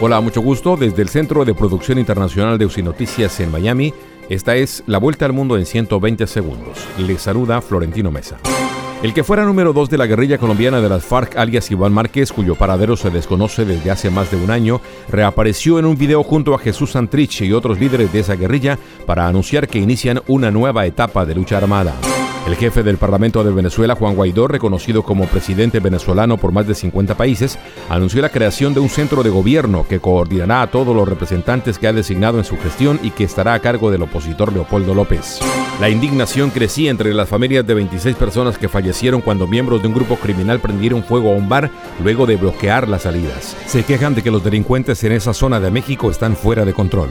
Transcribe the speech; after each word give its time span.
Hola, 0.00 0.20
mucho 0.20 0.40
gusto. 0.40 0.76
Desde 0.76 1.02
el 1.02 1.08
Centro 1.08 1.44
de 1.44 1.54
Producción 1.54 1.98
Internacional 1.98 2.56
de 2.56 2.66
UCI 2.66 2.84
Noticias 2.84 3.40
en 3.40 3.50
Miami, 3.50 3.92
esta 4.28 4.54
es 4.54 4.84
La 4.86 4.98
Vuelta 4.98 5.24
al 5.24 5.32
Mundo 5.32 5.58
en 5.58 5.66
120 5.66 6.28
segundos. 6.28 6.86
Le 6.98 7.18
saluda 7.18 7.60
Florentino 7.60 8.12
Mesa. 8.12 8.38
El 9.02 9.12
que 9.12 9.24
fuera 9.24 9.44
número 9.44 9.72
dos 9.72 9.90
de 9.90 9.98
la 9.98 10.06
guerrilla 10.06 10.38
colombiana 10.38 10.80
de 10.80 10.88
las 10.88 11.04
FARC, 11.04 11.36
alias 11.36 11.68
Iván 11.72 11.92
Márquez, 11.92 12.32
cuyo 12.32 12.54
paradero 12.54 12.96
se 12.96 13.10
desconoce 13.10 13.64
desde 13.64 13.90
hace 13.90 14.08
más 14.08 14.30
de 14.30 14.36
un 14.36 14.52
año, 14.52 14.80
reapareció 15.08 15.80
en 15.80 15.84
un 15.84 15.98
video 15.98 16.22
junto 16.22 16.54
a 16.54 16.60
Jesús 16.60 16.92
Santrich 16.92 17.42
y 17.42 17.52
otros 17.52 17.80
líderes 17.80 18.12
de 18.12 18.20
esa 18.20 18.36
guerrilla 18.36 18.78
para 19.04 19.26
anunciar 19.26 19.66
que 19.66 19.80
inician 19.80 20.20
una 20.28 20.52
nueva 20.52 20.86
etapa 20.86 21.26
de 21.26 21.34
lucha 21.34 21.56
armada. 21.56 21.94
El 22.48 22.56
jefe 22.56 22.82
del 22.82 22.96
Parlamento 22.96 23.44
de 23.44 23.52
Venezuela, 23.52 23.94
Juan 23.94 24.14
Guaidó, 24.14 24.48
reconocido 24.48 25.02
como 25.02 25.26
presidente 25.26 25.80
venezolano 25.80 26.38
por 26.38 26.50
más 26.50 26.66
de 26.66 26.74
50 26.74 27.14
países, 27.14 27.58
anunció 27.90 28.22
la 28.22 28.30
creación 28.30 28.72
de 28.72 28.80
un 28.80 28.88
centro 28.88 29.22
de 29.22 29.28
gobierno 29.28 29.84
que 29.86 30.00
coordinará 30.00 30.62
a 30.62 30.70
todos 30.70 30.96
los 30.96 31.06
representantes 31.06 31.78
que 31.78 31.88
ha 31.88 31.92
designado 31.92 32.38
en 32.38 32.44
su 32.44 32.56
gestión 32.56 33.00
y 33.02 33.10
que 33.10 33.24
estará 33.24 33.52
a 33.52 33.60
cargo 33.60 33.90
del 33.90 34.00
opositor 34.00 34.50
Leopoldo 34.50 34.94
López. 34.94 35.40
La 35.78 35.90
indignación 35.90 36.48
crecía 36.48 36.90
entre 36.90 37.12
las 37.12 37.28
familias 37.28 37.66
de 37.66 37.74
26 37.74 38.16
personas 38.16 38.56
que 38.56 38.70
fallecieron 38.70 39.20
cuando 39.20 39.46
miembros 39.46 39.82
de 39.82 39.88
un 39.88 39.94
grupo 39.94 40.16
criminal 40.16 40.58
prendieron 40.58 41.04
fuego 41.04 41.30
a 41.30 41.36
un 41.36 41.50
bar 41.50 41.70
luego 42.02 42.24
de 42.24 42.36
bloquear 42.36 42.88
las 42.88 43.02
salidas. 43.02 43.58
Se 43.66 43.84
quejan 43.84 44.14
de 44.14 44.22
que 44.22 44.30
los 44.30 44.42
delincuentes 44.42 45.04
en 45.04 45.12
esa 45.12 45.34
zona 45.34 45.60
de 45.60 45.70
México 45.70 46.10
están 46.10 46.34
fuera 46.34 46.64
de 46.64 46.72
control. 46.72 47.10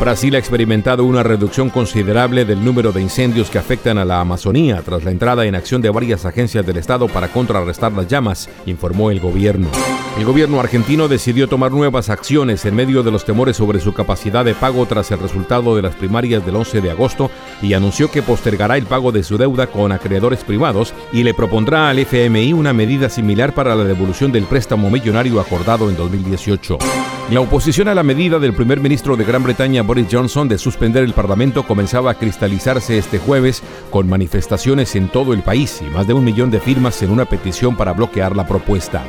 Brasil 0.00 0.34
ha 0.34 0.38
experimentado 0.38 1.04
una 1.04 1.22
reducción 1.22 1.70
considerable 1.70 2.44
del 2.44 2.64
número 2.64 2.92
de 2.92 3.02
incendios 3.02 3.50
que 3.50 3.58
afectan 3.58 3.98
a 3.98 4.04
la 4.04 4.20
Amazonía 4.20 4.82
tras 4.84 5.04
la 5.04 5.10
entrada 5.10 5.44
en 5.44 5.54
acción 5.54 5.80
de 5.80 5.90
varias 5.90 6.24
agencias 6.24 6.66
del 6.66 6.78
Estado 6.78 7.06
para 7.08 7.28
contrarrestar 7.28 7.92
las 7.92 8.08
llamas, 8.08 8.48
informó 8.66 9.10
el 9.10 9.20
gobierno. 9.20 9.68
El 10.18 10.24
gobierno 10.24 10.60
argentino 10.60 11.08
decidió 11.08 11.48
tomar 11.48 11.72
nuevas 11.72 12.10
acciones 12.10 12.64
en 12.64 12.74
medio 12.74 13.02
de 13.02 13.10
los 13.10 13.24
temores 13.24 13.56
sobre 13.56 13.80
su 13.80 13.94
capacidad 13.94 14.44
de 14.44 14.54
pago 14.54 14.84
tras 14.86 15.10
el 15.10 15.20
resultado 15.20 15.76
de 15.76 15.82
las 15.82 15.94
primarias 15.94 16.44
del 16.44 16.56
11 16.56 16.80
de 16.80 16.90
agosto 16.90 17.30
y 17.62 17.72
anunció 17.74 18.10
que 18.10 18.22
postergará 18.22 18.76
el 18.76 18.86
pago 18.86 19.12
de 19.12 19.22
su 19.22 19.38
deuda 19.38 19.68
con 19.68 19.92
acreedores 19.92 20.44
privados 20.44 20.92
y 21.12 21.22
le 21.22 21.32
propondrá 21.32 21.88
al 21.88 21.98
FMI 21.98 22.52
una 22.52 22.72
medida 22.72 23.08
similar 23.08 23.54
para 23.54 23.74
la 23.74 23.84
devolución 23.84 24.32
del 24.32 24.44
préstamo 24.44 24.90
millonario 24.90 25.40
acordado 25.40 25.88
en 25.88 25.96
2018. 25.96 26.78
La 27.30 27.40
oposición 27.40 27.88
a 27.88 27.94
la 27.94 28.02
medida 28.02 28.38
del 28.38 28.52
primer 28.52 28.80
ministro 28.80 29.16
de 29.16 29.24
Gran 29.24 29.42
Bretaña 29.42 29.81
Boris 29.82 30.06
Johnson 30.10 30.48
de 30.48 30.58
suspender 30.58 31.04
el 31.04 31.12
Parlamento 31.12 31.64
comenzaba 31.64 32.10
a 32.10 32.14
cristalizarse 32.14 32.98
este 32.98 33.18
jueves 33.18 33.62
con 33.90 34.08
manifestaciones 34.08 34.96
en 34.96 35.08
todo 35.08 35.32
el 35.32 35.42
país 35.42 35.80
y 35.80 35.84
más 35.90 36.06
de 36.06 36.14
un 36.14 36.24
millón 36.24 36.50
de 36.50 36.60
firmas 36.60 37.02
en 37.02 37.10
una 37.10 37.24
petición 37.24 37.76
para 37.76 37.92
bloquear 37.92 38.36
la 38.36 38.46
propuesta. 38.46 39.04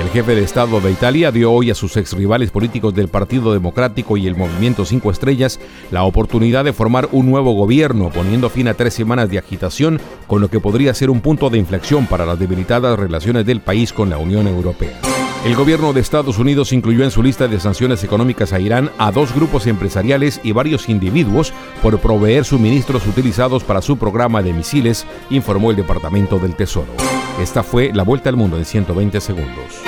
El 0.00 0.10
jefe 0.10 0.34
de 0.34 0.42
Estado 0.42 0.80
de 0.80 0.92
Italia 0.92 1.32
dio 1.32 1.50
hoy 1.50 1.70
a 1.70 1.74
sus 1.74 1.96
exrivales 1.96 2.50
políticos 2.50 2.94
del 2.94 3.08
Partido 3.08 3.52
Democrático 3.54 4.18
y 4.18 4.26
el 4.26 4.36
Movimiento 4.36 4.84
Cinco 4.84 5.10
Estrellas 5.10 5.58
la 5.90 6.04
oportunidad 6.04 6.64
de 6.64 6.74
formar 6.74 7.08
un 7.12 7.30
nuevo 7.30 7.52
gobierno, 7.52 8.10
poniendo 8.10 8.50
fin 8.50 8.68
a 8.68 8.74
tres 8.74 8.92
semanas 8.92 9.30
de 9.30 9.38
agitación, 9.38 9.98
con 10.26 10.42
lo 10.42 10.48
que 10.48 10.60
podría 10.60 10.92
ser 10.92 11.08
un 11.08 11.22
punto 11.22 11.48
de 11.48 11.58
inflexión 11.58 12.06
para 12.06 12.26
las 12.26 12.38
debilitadas 12.38 12.98
relaciones 12.98 13.46
del 13.46 13.60
país 13.60 13.92
con 13.92 14.10
la 14.10 14.18
Unión 14.18 14.46
Europea. 14.46 15.05
El 15.46 15.54
gobierno 15.54 15.92
de 15.92 16.00
Estados 16.00 16.38
Unidos 16.38 16.72
incluyó 16.72 17.04
en 17.04 17.12
su 17.12 17.22
lista 17.22 17.46
de 17.46 17.60
sanciones 17.60 18.02
económicas 18.02 18.52
a 18.52 18.58
Irán 18.58 18.90
a 18.98 19.12
dos 19.12 19.32
grupos 19.32 19.68
empresariales 19.68 20.40
y 20.42 20.50
varios 20.50 20.88
individuos 20.88 21.52
por 21.82 22.00
proveer 22.00 22.44
suministros 22.44 23.06
utilizados 23.06 23.62
para 23.62 23.80
su 23.80 23.96
programa 23.96 24.42
de 24.42 24.52
misiles, 24.52 25.06
informó 25.30 25.70
el 25.70 25.76
Departamento 25.76 26.40
del 26.40 26.56
Tesoro. 26.56 26.92
Esta 27.40 27.62
fue 27.62 27.92
la 27.94 28.02
vuelta 28.02 28.28
al 28.28 28.34
mundo 28.34 28.58
en 28.58 28.64
120 28.64 29.20
segundos. 29.20 29.85